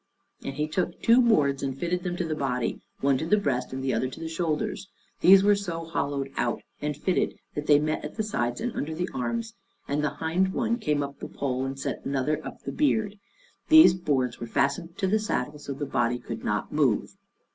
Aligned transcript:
And 0.43 0.55
he 0.55 0.67
took 0.67 0.99
two 1.03 1.21
boards 1.21 1.61
and 1.61 1.77
fitted 1.77 2.01
them 2.01 2.15
to 2.15 2.25
the 2.25 2.33
body, 2.33 2.81
one 3.01 3.19
to 3.19 3.25
the 3.27 3.37
breast 3.37 3.71
and 3.71 3.83
the 3.83 3.93
other 3.93 4.09
to 4.09 4.19
the 4.19 4.27
shoulders; 4.27 4.87
these 5.19 5.43
were 5.43 5.53
so 5.53 5.85
hollowed 5.85 6.31
out 6.37 6.63
and 6.81 6.97
fitted 6.97 7.35
that 7.53 7.67
they 7.67 7.77
met 7.77 8.03
at 8.03 8.15
the 8.15 8.23
sides 8.23 8.59
and 8.61 8.71
under 8.75 8.95
the 8.95 9.07
arms, 9.13 9.53
and 9.87 10.03
the 10.03 10.09
hind 10.17 10.53
one 10.55 10.79
came 10.79 11.03
up 11.03 11.19
to 11.19 11.27
the 11.27 11.33
pole, 11.37 11.65
and 11.67 11.77
the 11.77 12.15
other 12.19 12.43
up 12.43 12.57
to 12.61 12.65
the 12.65 12.71
beard. 12.71 13.19
These 13.69 13.93
boards 13.93 14.39
were 14.39 14.47
fastened 14.47 14.89
into 14.89 15.05
the 15.05 15.19
saddle, 15.19 15.59
so 15.59 15.71
that 15.73 15.77
the 15.77 15.85
body 15.85 16.17
could 16.17 16.43
not 16.43 16.73
move. 16.73 17.15